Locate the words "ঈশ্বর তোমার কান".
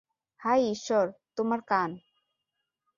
0.71-1.91